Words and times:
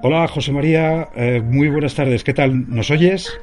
Hola 0.00 0.28
José 0.28 0.52
María, 0.52 1.08
eh, 1.16 1.40
muy 1.42 1.68
buenas 1.68 1.94
tardes. 1.94 2.22
¿Qué 2.22 2.32
tal? 2.32 2.68
¿Nos 2.68 2.88
oyes? 2.90 3.40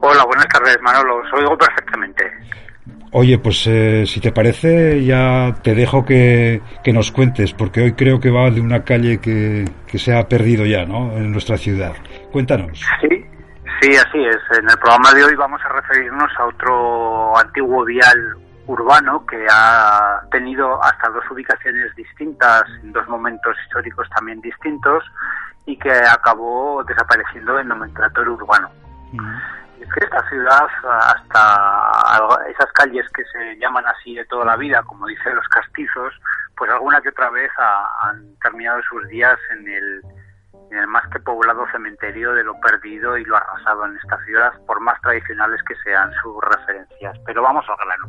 Hola, 0.00 0.24
buenas 0.26 0.46
tardes 0.48 0.78
Manolo, 0.82 1.16
os 1.16 1.32
oigo 1.32 1.56
perfectamente. 1.56 2.30
Oye, 3.12 3.38
pues 3.38 3.66
eh, 3.66 4.04
si 4.06 4.20
te 4.20 4.30
parece 4.30 5.02
ya 5.02 5.54
te 5.62 5.74
dejo 5.74 6.04
que, 6.04 6.60
nos 6.92 7.10
cuentes, 7.10 7.54
porque 7.54 7.80
hoy 7.80 7.92
creo 7.94 8.20
que 8.20 8.30
va 8.30 8.50
de 8.50 8.60
una 8.60 8.84
calle 8.84 9.18
que, 9.18 9.64
que 9.86 9.98
se 9.98 10.14
ha 10.14 10.28
perdido 10.28 10.66
ya, 10.66 10.84
¿no? 10.84 11.16
En 11.16 11.32
nuestra 11.32 11.56
ciudad. 11.56 11.94
Cuéntanos. 12.32 12.84
Sí, 13.00 13.24
sí, 13.80 13.96
así 13.96 14.18
es. 14.26 14.58
En 14.58 14.68
el 14.68 14.78
programa 14.78 15.14
de 15.14 15.24
hoy 15.24 15.34
vamos 15.36 15.60
a 15.64 15.68
referirnos 15.70 16.30
a 16.38 16.46
otro 16.46 17.38
antiguo 17.38 17.82
vial 17.86 18.36
urbano 18.68 19.24
que 19.26 19.46
ha 19.50 20.20
tenido 20.30 20.82
hasta 20.82 21.08
dos 21.08 21.24
ubicaciones 21.30 21.94
distintas, 21.96 22.62
en 22.82 22.92
dos 22.92 23.08
momentos 23.08 23.56
históricos 23.64 24.06
también 24.14 24.40
distintos, 24.42 25.02
y 25.68 25.76
que 25.76 25.92
acabó 25.92 26.82
desapareciendo 26.84 27.60
en 27.60 27.68
nomenclator 27.68 28.26
urbano. 28.26 28.70
Es 29.78 29.92
que 29.92 30.02
esta 30.02 30.26
ciudad, 30.30 30.66
hasta 30.82 32.40
esas 32.48 32.72
calles 32.72 33.06
que 33.14 33.22
se 33.24 33.58
llaman 33.58 33.84
así 33.86 34.14
de 34.14 34.24
toda 34.24 34.46
la 34.46 34.56
vida, 34.56 34.82
como 34.84 35.06
dicen 35.06 35.36
los 35.36 35.46
castizos, 35.48 36.14
pues 36.56 36.70
alguna 36.70 37.02
que 37.02 37.10
otra 37.10 37.28
vez 37.28 37.50
han 37.58 38.34
terminado 38.42 38.80
sus 38.88 39.06
días 39.08 39.38
en 39.50 39.68
el, 39.68 40.02
en 40.70 40.78
el 40.78 40.86
más 40.86 41.06
que 41.08 41.20
poblado 41.20 41.66
cementerio 41.70 42.32
de 42.32 42.44
lo 42.44 42.58
perdido 42.60 43.18
y 43.18 43.26
lo 43.26 43.36
arrasado 43.36 43.84
en 43.84 43.96
esta 43.98 44.24
ciudad, 44.24 44.52
por 44.66 44.80
más 44.80 44.98
tradicionales 45.02 45.62
que 45.64 45.74
sean 45.84 46.10
sus 46.22 46.42
referencias. 46.44 47.14
Pero 47.26 47.42
vamos 47.42 47.66
al 47.68 47.76
grano. 47.76 48.08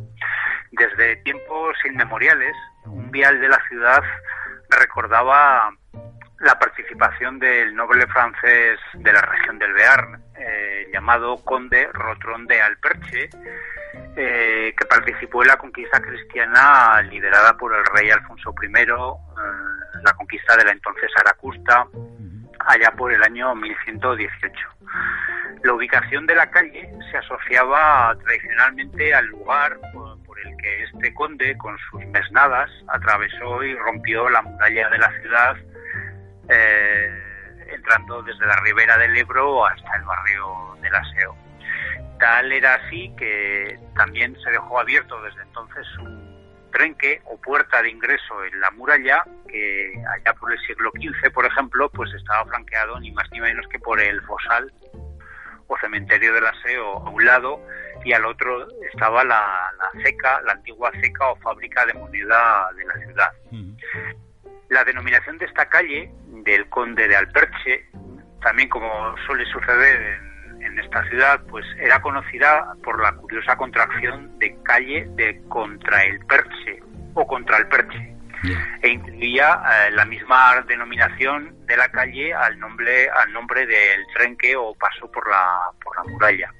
Desde 0.72 1.16
tiempos 1.24 1.76
inmemoriales, 1.84 2.56
un 2.86 3.10
vial 3.10 3.38
de 3.38 3.48
la 3.50 3.60
ciudad 3.68 4.02
recordaba 4.70 5.70
la 6.40 6.58
participación 6.58 7.38
del 7.38 7.74
noble 7.74 8.06
francés 8.06 8.78
de 8.94 9.12
la 9.12 9.20
región 9.20 9.58
del 9.58 9.74
Bearn, 9.74 10.22
eh, 10.38 10.88
llamado 10.92 11.36
conde 11.44 11.86
Rotron 11.92 12.46
de 12.46 12.62
Alperche, 12.62 13.28
eh, 14.16 14.74
que 14.76 14.86
participó 14.86 15.42
en 15.42 15.48
la 15.48 15.58
conquista 15.58 16.00
cristiana 16.00 17.02
liderada 17.02 17.56
por 17.58 17.74
el 17.74 17.84
rey 17.94 18.10
Alfonso 18.10 18.54
I, 18.62 18.66
eh, 18.66 18.90
la 20.02 20.12
conquista 20.14 20.56
de 20.56 20.64
la 20.64 20.72
entonces 20.72 21.10
Aracusta, 21.18 21.86
allá 22.60 22.90
por 22.92 23.12
el 23.12 23.22
año 23.22 23.54
1118. 23.54 24.56
La 25.62 25.74
ubicación 25.74 26.26
de 26.26 26.36
la 26.36 26.50
calle 26.50 26.90
se 27.10 27.18
asociaba 27.18 28.16
tradicionalmente 28.24 29.12
al 29.14 29.26
lugar 29.26 29.78
por, 29.92 30.18
el 30.42 30.56
que 30.56 30.84
este 30.84 31.12
conde, 31.12 31.54
con 31.58 31.76
sus 31.90 32.02
mesnadas, 32.06 32.70
atravesó 32.88 33.62
y 33.62 33.74
rompió 33.74 34.30
la 34.30 34.40
muralla 34.40 34.88
de 34.88 34.98
la 34.98 35.12
ciudad 35.20 35.56
eh, 36.50 37.08
entrando 37.72 38.22
desde 38.22 38.46
la 38.46 38.56
ribera 38.60 38.98
del 38.98 39.16
Ebro 39.16 39.66
hasta 39.66 39.96
el 39.96 40.04
barrio 40.04 40.76
del 40.82 40.94
Aseo. 40.94 41.36
Tal 42.18 42.52
era 42.52 42.74
así 42.74 43.14
que 43.16 43.78
también 43.96 44.36
se 44.42 44.50
dejó 44.50 44.80
abierto 44.80 45.20
desde 45.22 45.42
entonces 45.42 45.86
un 45.98 46.30
trenque 46.72 47.20
o 47.24 47.40
puerta 47.40 47.82
de 47.82 47.90
ingreso 47.90 48.44
en 48.44 48.60
la 48.60 48.70
muralla 48.70 49.24
que 49.48 49.92
allá 50.14 50.34
por 50.34 50.52
el 50.52 50.58
siglo 50.66 50.90
XV, 50.94 51.32
por 51.32 51.46
ejemplo, 51.46 51.90
pues 51.90 52.12
estaba 52.14 52.44
flanqueado 52.44 53.00
ni 53.00 53.10
más 53.12 53.28
ni 53.32 53.40
menos 53.40 53.66
que 53.68 53.78
por 53.78 54.00
el 54.00 54.20
fosal 54.22 54.72
o 55.66 55.76
cementerio 55.78 56.34
del 56.34 56.46
Aseo 56.46 56.98
a 56.98 57.10
un 57.10 57.24
lado 57.24 57.60
y 58.04 58.12
al 58.12 58.24
otro 58.24 58.66
estaba 58.92 59.24
la, 59.24 59.72
la 59.78 60.02
ceca, 60.02 60.40
la 60.42 60.52
antigua 60.52 60.90
ceca 61.00 61.30
o 61.30 61.36
fábrica 61.36 61.86
de 61.86 61.94
moneda 61.94 62.70
de 62.76 62.84
la 62.84 62.94
ciudad. 62.94 63.32
La 64.70 64.84
denominación 64.84 65.36
de 65.38 65.46
esta 65.46 65.68
calle 65.68 66.12
del 66.28 66.68
conde 66.68 67.08
de 67.08 67.16
Alperche, 67.16 67.86
también 68.40 68.68
como 68.68 69.16
suele 69.26 69.44
suceder 69.46 70.20
en, 70.60 70.78
esta 70.78 71.02
ciudad, 71.08 71.40
pues 71.48 71.66
era 71.80 72.00
conocida 72.00 72.74
por 72.84 73.02
la 73.02 73.12
curiosa 73.12 73.56
contracción 73.56 74.38
de 74.38 74.56
calle 74.62 75.06
de 75.16 75.42
contra 75.48 76.04
el 76.04 76.24
Perche 76.26 76.80
o 77.14 77.26
contra 77.26 77.58
el 77.58 77.66
Perche. 77.66 78.14
E 78.82 78.88
incluía 78.88 79.60
eh, 79.60 79.90
la 79.90 80.04
misma 80.04 80.62
denominación 80.68 81.66
de 81.66 81.76
la 81.76 81.88
calle 81.88 82.32
al 82.32 82.56
nombre, 82.58 83.10
al 83.10 83.32
nombre 83.32 83.66
del 83.66 84.06
tren 84.14 84.36
que 84.36 84.54
o 84.54 84.72
pasó 84.76 85.10
por 85.10 85.28
la, 85.28 85.70
por 85.82 85.96
la 85.96 86.04
muralla. 86.12 86.54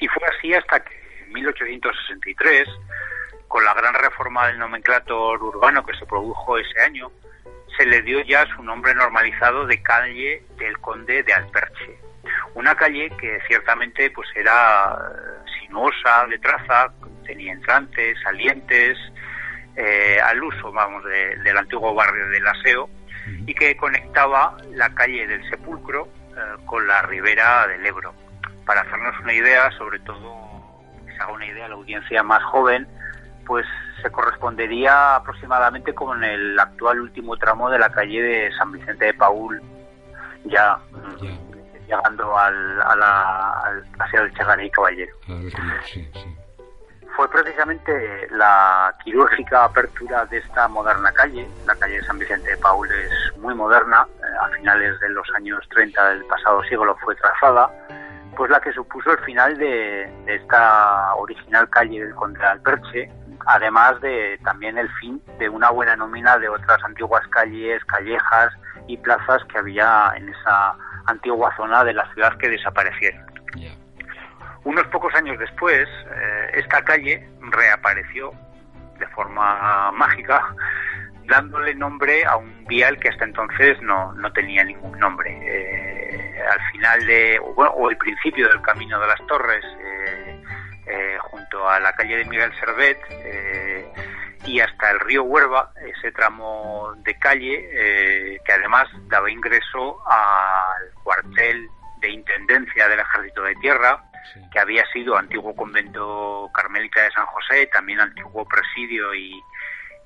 Y 0.00 0.08
fue 0.08 0.22
así 0.36 0.54
hasta 0.54 0.80
que 0.80 0.94
en 1.26 1.34
1863, 1.34 2.66
con 3.46 3.62
la 3.62 3.74
gran 3.74 3.94
reforma 3.94 4.46
del 4.48 4.58
nomenclator 4.58 5.42
urbano 5.42 5.84
que 5.84 5.96
se 5.98 6.06
produjo 6.06 6.56
ese 6.58 6.80
año, 6.80 7.10
se 7.76 7.86
le 7.86 8.02
dio 8.02 8.20
ya 8.22 8.46
su 8.54 8.62
nombre 8.62 8.94
normalizado 8.94 9.66
de 9.66 9.82
calle 9.82 10.42
del 10.58 10.78
Conde 10.78 11.22
de 11.22 11.32
Alperche. 11.32 11.98
Una 12.54 12.74
calle 12.74 13.10
que 13.20 13.38
ciertamente 13.46 14.10
pues 14.10 14.28
era 14.34 14.96
eh, 14.96 15.50
sinuosa 15.60 16.26
de 16.28 16.38
traza, 16.38 16.92
tenía 17.24 17.52
entrantes, 17.52 18.18
salientes, 18.22 18.96
eh, 19.76 20.18
al 20.22 20.42
uso, 20.42 20.72
vamos, 20.72 21.04
del 21.04 21.56
antiguo 21.56 21.94
barrio 21.94 22.28
del 22.28 22.46
Aseo 22.46 22.88
y 23.46 23.54
que 23.54 23.76
conectaba 23.76 24.56
la 24.72 24.94
calle 24.94 25.26
del 25.26 25.48
Sepulcro 25.50 26.08
eh, 26.30 26.40
con 26.64 26.86
la 26.86 27.02
ribera 27.02 27.66
del 27.66 27.84
Ebro. 27.84 28.14
Para 28.64 28.80
hacernos 28.80 29.18
una 29.20 29.34
idea, 29.34 29.70
sobre 29.72 29.98
todo, 30.00 30.82
que 31.06 31.12
se 31.12 31.18
haga 31.18 31.32
una 31.32 31.46
idea 31.46 31.66
a 31.66 31.68
la 31.68 31.74
audiencia 31.74 32.22
más 32.22 32.42
joven, 32.44 32.86
pues 33.44 33.66
se 34.02 34.10
correspondería 34.10 35.16
aproximadamente 35.16 35.94
con 35.94 36.22
el 36.22 36.58
actual 36.58 37.00
último 37.00 37.36
tramo 37.36 37.70
de 37.70 37.78
la 37.78 37.90
calle 37.90 38.22
de 38.22 38.52
San 38.56 38.72
Vicente 38.72 39.06
de 39.06 39.14
Paul, 39.14 39.60
ya 40.44 40.78
mm, 40.90 41.86
llegando 41.86 42.36
al, 42.36 42.82
a 42.82 42.96
la, 42.96 43.50
al 43.60 43.84
paseo 43.96 44.22
del 44.22 44.34
Chegaray 44.34 44.70
Caballero. 44.70 45.14
Fue 47.16 47.30
precisamente 47.30 48.28
la 48.32 48.94
quirúrgica 49.02 49.64
apertura 49.64 50.26
de 50.26 50.36
esta 50.36 50.68
moderna 50.68 51.10
calle, 51.12 51.48
la 51.66 51.74
calle 51.76 51.94
de 51.94 52.04
San 52.04 52.18
Vicente 52.18 52.50
de 52.50 52.56
Paul 52.58 52.88
es 52.92 53.38
muy 53.38 53.54
moderna, 53.54 54.06
eh, 54.18 54.22
a 54.42 54.48
finales 54.48 55.00
de 55.00 55.08
los 55.10 55.26
años 55.34 55.66
30 55.70 56.10
del 56.10 56.24
pasado 56.26 56.62
siglo 56.64 56.94
fue 57.02 57.14
trazada, 57.14 57.70
pues 58.36 58.50
la 58.50 58.60
que 58.60 58.70
supuso 58.72 59.12
el 59.12 59.18
final 59.20 59.56
de, 59.56 60.12
de 60.26 60.34
esta 60.34 61.14
original 61.14 61.70
calle 61.70 62.04
del 62.04 62.14
Conde 62.14 62.38
de 62.38 62.46
Alperche, 62.46 63.10
además 63.46 64.00
de 64.00 64.38
también 64.44 64.76
el 64.78 64.90
fin 65.00 65.20
de 65.38 65.48
una 65.48 65.70
buena 65.70 65.96
nómina 65.96 66.36
de 66.38 66.48
otras 66.48 66.82
antiguas 66.84 67.26
calles, 67.28 67.84
callejas 67.84 68.52
y 68.86 68.96
plazas 68.96 69.44
que 69.44 69.58
había 69.58 70.12
en 70.16 70.28
esa 70.28 70.74
antigua 71.06 71.54
zona 71.56 71.84
de 71.84 71.94
la 71.94 72.12
ciudad 72.12 72.36
que 72.38 72.48
desaparecieron. 72.48 73.24
Unos 74.64 74.84
pocos 74.88 75.14
años 75.14 75.38
después, 75.38 75.86
eh, 75.86 76.50
esta 76.54 76.82
calle 76.82 77.24
reapareció 77.52 78.32
de 78.98 79.06
forma 79.08 79.92
mágica, 79.92 80.42
dándole 81.26 81.72
nombre 81.76 82.24
a 82.24 82.36
un 82.36 82.64
vial 82.66 82.98
que 82.98 83.08
hasta 83.08 83.24
entonces 83.26 83.80
no, 83.82 84.12
tenía 84.34 84.64
ningún 84.64 84.98
nombre. 84.98 85.30
Eh, 85.30 86.36
al 86.50 86.60
final 86.72 87.06
de, 87.06 87.38
o, 87.40 87.90
el 87.90 87.96
principio 87.96 88.48
del 88.48 88.60
Camino 88.62 88.98
de 88.98 89.06
las 89.06 89.24
Torres, 89.28 89.64
eh, 89.64 90.05
a 91.68 91.80
la 91.80 91.92
calle 91.94 92.16
de 92.16 92.24
Miguel 92.24 92.52
Servet 92.58 92.98
eh, 93.10 93.92
y 94.46 94.60
hasta 94.60 94.90
el 94.90 95.00
río 95.00 95.24
Huerva, 95.24 95.72
ese 95.86 96.12
tramo 96.12 96.92
de 96.98 97.18
calle 97.18 97.68
eh, 97.72 98.38
que 98.44 98.52
además 98.52 98.88
daba 99.08 99.30
ingreso 99.30 99.98
al 100.08 100.92
cuartel 101.02 101.68
de 102.00 102.10
intendencia 102.10 102.88
del 102.88 103.00
Ejército 103.00 103.42
de 103.42 103.54
Tierra, 103.56 104.02
que 104.52 104.58
había 104.58 104.84
sido 104.92 105.16
antiguo 105.16 105.54
convento 105.54 106.50
carmelita 106.52 107.02
de 107.02 107.10
San 107.12 107.26
José, 107.26 107.66
también 107.72 108.00
antiguo 108.00 108.46
presidio 108.46 109.14
y, 109.14 109.42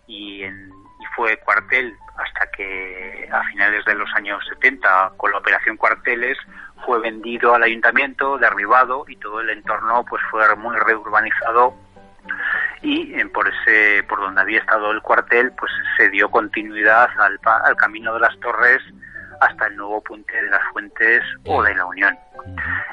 y, 0.06 0.44
y 0.44 1.04
fue 1.16 1.36
cuartel 1.38 1.96
hasta 2.16 2.50
que 2.50 3.28
a 3.32 3.42
finales 3.44 3.84
de 3.84 3.94
los 3.94 4.08
años 4.14 4.42
70, 4.48 5.12
con 5.16 5.30
la 5.30 5.38
operación 5.38 5.76
cuarteles, 5.76 6.38
fue 6.84 7.00
vendido 7.00 7.54
al 7.54 7.62
ayuntamiento, 7.62 8.38
derribado 8.38 9.04
y 9.08 9.16
todo 9.16 9.40
el 9.40 9.50
entorno 9.50 10.04
pues 10.08 10.22
fue 10.30 10.54
muy 10.56 10.76
reurbanizado 10.76 11.74
y 12.82 13.14
eh, 13.14 13.26
por 13.26 13.48
ese 13.48 14.02
por 14.04 14.20
donde 14.20 14.40
había 14.40 14.60
estado 14.60 14.90
el 14.90 15.02
cuartel 15.02 15.52
pues 15.52 15.70
se 15.96 16.08
dio 16.10 16.30
continuidad 16.30 17.08
al, 17.18 17.38
al 17.64 17.76
camino 17.76 18.14
de 18.14 18.20
las 18.20 18.38
torres 18.40 18.80
hasta 19.40 19.66
el 19.66 19.76
nuevo 19.76 20.00
puente 20.02 20.34
de 20.34 20.50
las 20.50 20.62
Fuentes 20.72 21.22
o 21.46 21.62
de 21.62 21.74
la 21.74 21.86
Unión. 21.86 22.16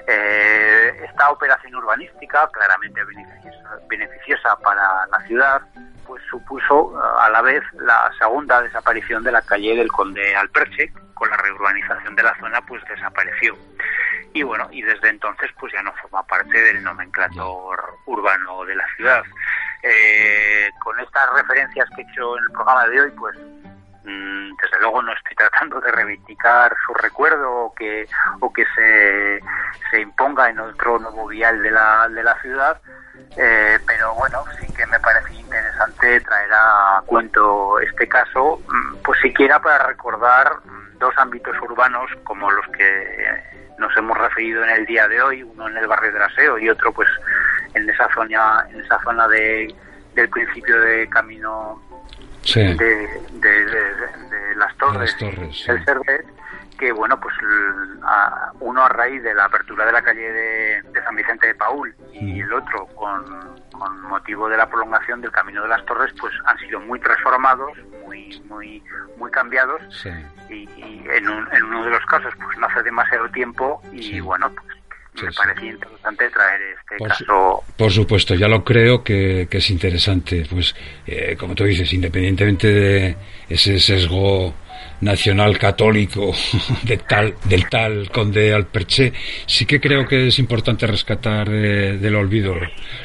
Eh, 0.07 1.05
esta 1.05 1.29
operación 1.29 1.75
urbanística, 1.75 2.49
claramente 2.49 3.03
beneficiosa, 3.03 3.79
beneficiosa, 3.89 4.55
para 4.59 5.05
la 5.07 5.19
ciudad, 5.27 5.61
pues 6.05 6.23
supuso 6.29 6.93
eh, 6.95 7.01
a 7.19 7.29
la 7.29 7.41
vez 7.41 7.61
la 7.73 8.09
segunda 8.17 8.61
desaparición 8.61 9.23
de 9.23 9.31
la 9.33 9.41
calle 9.41 9.75
del 9.75 9.91
Conde 9.91 10.35
Alperche, 10.35 10.91
con 11.13 11.29
la 11.29 11.37
reurbanización 11.37 12.15
de 12.15 12.23
la 12.23 12.35
zona 12.39 12.61
pues 12.61 12.81
desapareció. 12.89 13.55
Y 14.37 14.43
bueno, 14.43 14.67
y 14.71 14.83
desde 14.83 15.09
entonces 15.09 15.49
pues 15.59 15.73
ya 15.73 15.81
no 15.81 15.91
forma 15.93 16.21
parte 16.23 16.61
del 16.61 16.83
nomenclator 16.83 17.97
urbano 18.05 18.65
de 18.65 18.75
la 18.75 18.85
ciudad. 18.95 19.23
Eh, 19.81 20.69
con 20.83 20.99
estas 20.99 21.33
referencias 21.33 21.89
que 21.95 22.03
he 22.03 22.05
hecho 22.11 22.37
en 22.37 22.43
el 22.43 22.51
programa 22.51 22.87
de 22.87 23.01
hoy, 23.01 23.11
pues 23.17 23.35
Mm, 24.07 24.55
desde 24.61 24.79
luego 24.79 25.01
no 25.01 25.11
estoy 25.11 25.35
tratando 25.37 25.81
de 25.81 25.91
reivindicar 25.91 26.73
su 26.85 26.93
recuerdo 26.93 27.51
o 27.51 27.75
que, 27.75 28.07
o 28.39 28.51
que 28.53 28.63
se, 28.73 29.41
se 29.91 29.99
imponga 29.99 30.49
en 30.49 30.59
otro 30.59 30.97
nuevo 30.97 31.27
vial 31.27 31.61
de 31.61 31.71
la, 31.71 32.07
de 32.07 32.23
la 32.23 32.39
ciudad, 32.41 32.81
eh, 33.35 33.77
pero 33.85 34.15
bueno, 34.15 34.45
sí 34.59 34.73
que 34.73 34.85
me 34.85 34.99
parece 35.01 35.33
interesante 35.33 36.21
traer 36.21 36.49
a 36.53 37.03
cuento 37.05 37.79
este 37.81 38.07
caso, 38.07 38.61
mm, 38.65 38.97
pues 39.03 39.19
siquiera 39.19 39.61
para 39.61 39.87
recordar 39.87 40.53
dos 40.99 41.13
ámbitos 41.17 41.55
urbanos 41.61 42.09
como 42.23 42.49
los 42.49 42.65
que 42.69 43.43
nos 43.77 43.95
hemos 43.97 44.17
referido 44.17 44.63
en 44.63 44.69
el 44.71 44.85
día 44.85 45.07
de 45.07 45.21
hoy, 45.21 45.43
uno 45.43 45.67
en 45.67 45.77
el 45.77 45.87
barrio 45.87 46.11
de 46.11 46.23
Aseo 46.23 46.57
y 46.59 46.69
otro 46.69 46.91
pues 46.91 47.07
en 47.73 47.89
esa 47.89 48.09
zona, 48.13 48.65
en 48.71 48.81
esa 48.81 48.99
zona 49.03 49.27
de, 49.27 49.73
del 50.15 50.29
principio 50.29 50.79
de 50.81 51.07
camino 51.09 51.81
de, 52.43 53.09
las 54.55 54.75
torres, 54.77 55.15
el 55.21 55.85
Cervet, 55.85 56.25
que 56.77 56.91
bueno, 56.91 57.19
pues 57.19 57.33
uno 58.59 58.83
a 58.83 58.89
raíz 58.89 59.23
de 59.23 59.33
la 59.33 59.45
apertura 59.45 59.85
de 59.85 59.91
la 59.91 60.01
calle 60.01 60.31
de, 60.31 60.83
San 61.03 61.15
Vicente 61.15 61.47
de 61.47 61.55
Paul 61.55 61.93
y 62.13 62.41
el 62.41 62.53
otro 62.53 62.85
con, 62.87 63.23
motivo 64.03 64.49
de 64.49 64.57
la 64.57 64.67
prolongación 64.67 65.21
del 65.21 65.31
Camino 65.31 65.61
de 65.63 65.69
las 65.69 65.85
Torres, 65.85 66.13
pues 66.19 66.33
han 66.45 66.57
sido 66.59 66.79
muy 66.79 66.99
transformados, 66.99 67.71
muy 68.05 68.41
muy 68.47 68.83
muy 69.17 69.31
cambiados 69.31 69.81
y, 70.49 70.67
en, 71.09 71.27
uno 71.27 71.83
de 71.83 71.91
los 71.91 72.05
casos 72.05 72.33
pues 72.43 72.57
no 72.57 72.67
hace 72.67 72.83
demasiado 72.83 73.29
tiempo 73.29 73.81
y 73.91 74.19
bueno, 74.19 74.51
pues 74.51 74.77
me 75.23 75.31
parecía 75.31 75.71
interesante 75.71 76.29
traer 76.29 76.61
este 76.61 77.05
caso. 77.05 77.63
por 77.75 77.91
supuesto, 77.91 78.35
ya 78.35 78.47
lo 78.47 78.63
creo 78.63 79.03
que, 79.03 79.47
es 79.49 79.69
interesante. 79.71 80.45
Pues, 80.49 80.75
eh, 81.07 81.35
como 81.35 81.55
tú 81.55 81.63
dices, 81.63 81.91
independientemente 81.93 82.67
de 82.67 83.17
ese 83.49 83.79
sesgo 83.79 84.53
nacional 85.01 85.57
católico 85.57 86.33
de 86.83 86.97
tal, 86.97 87.35
del 87.45 87.69
tal 87.69 88.09
conde 88.09 88.53
Alperche, 88.53 89.13
sí 89.45 89.65
que 89.65 89.79
creo 89.79 90.07
que 90.07 90.27
es 90.27 90.39
importante 90.39 90.87
rescatar 90.87 91.49
del 91.49 92.15
olvido 92.15 92.55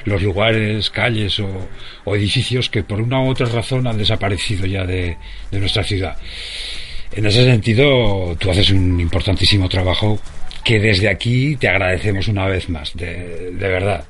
los 0.04 0.22
lugares, 0.22 0.90
calles 0.90 1.38
o, 1.40 1.68
edificios 2.14 2.68
que 2.68 2.82
por 2.82 3.00
una 3.00 3.20
u 3.20 3.28
otra 3.28 3.46
razón 3.46 3.86
han 3.86 3.98
desaparecido 3.98 4.66
ya 4.66 4.84
de, 4.84 5.16
nuestra 5.50 5.84
ciudad. 5.84 6.16
En 7.14 7.26
ese 7.26 7.44
sentido, 7.44 8.36
tú 8.38 8.50
haces 8.50 8.70
un 8.70 8.98
importantísimo 8.98 9.68
trabajo 9.68 10.18
que 10.64 10.78
desde 10.78 11.08
aquí 11.08 11.56
te 11.56 11.68
agradecemos 11.68 12.28
una 12.28 12.46
vez 12.46 12.68
más, 12.68 12.96
de 12.96 13.52
verdad. 13.58 14.06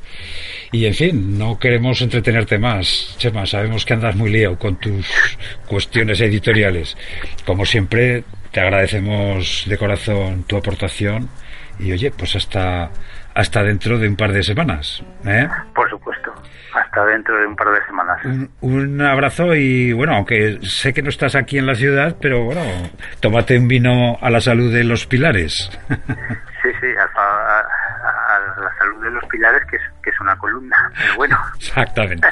Y 0.72 0.86
en 0.86 0.94
fin, 0.94 1.38
no 1.38 1.58
queremos 1.58 2.00
entretenerte 2.00 2.58
más, 2.58 3.14
Chema, 3.18 3.44
sabemos 3.44 3.84
que 3.84 3.92
andas 3.92 4.16
muy 4.16 4.30
liado 4.30 4.58
con 4.58 4.76
tus 4.76 5.06
cuestiones 5.66 6.18
editoriales. 6.22 6.96
Como 7.44 7.66
siempre, 7.66 8.24
te 8.50 8.60
agradecemos 8.60 9.64
de 9.68 9.76
corazón 9.76 10.44
tu 10.44 10.56
aportación 10.56 11.28
y 11.78 11.92
oye, 11.92 12.10
pues 12.10 12.36
hasta 12.36 12.90
hasta 13.34 13.62
dentro 13.62 13.98
de 13.98 14.08
un 14.08 14.16
par 14.16 14.32
de 14.32 14.42
semanas. 14.42 15.02
¿eh? 15.26 15.48
Por 15.74 15.88
supuesto, 15.90 16.32
hasta 16.74 17.04
dentro 17.06 17.36
de 17.38 17.46
un 17.46 17.56
par 17.56 17.70
de 17.70 17.84
semanas. 17.84 18.20
Un, 18.60 19.00
abrazo 19.00 19.54
y 19.54 19.92
bueno, 19.92 20.14
aunque 20.14 20.58
sé 20.62 20.92
que 20.92 21.02
no 21.02 21.08
estás 21.08 21.34
aquí 21.34 21.58
en 21.58 21.66
la 21.66 21.74
ciudad, 21.74 22.16
pero 22.20 22.44
bueno, 22.44 22.62
tómate 23.20 23.58
un 23.58 23.68
vino 23.68 24.18
a 24.20 24.30
la 24.30 24.40
salud 24.40 24.72
de 24.72 24.84
los 24.84 25.06
pilares. 25.06 25.70
Sí, 26.62 26.68
sí, 26.80 26.86
a, 28.02 28.60
la 28.60 28.74
salud 28.78 29.02
de 29.02 29.10
los 29.10 29.24
pilares, 29.26 29.62
que 29.70 29.76
es, 29.76 29.82
que 30.02 30.10
es 30.10 30.20
una 30.20 30.36
columna, 30.36 30.76
pero 30.96 31.16
bueno. 31.16 31.38
Exactamente. 31.56 32.28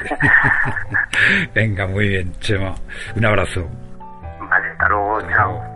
Venga, 1.55 1.87
muy 1.87 2.09
bien, 2.09 2.33
Chema. 2.41 2.75
Un 3.17 3.25
abrazo. 3.25 3.69
Vale, 4.49 4.71
hasta 4.71 4.89
luego, 4.89 5.21
chao. 5.31 5.70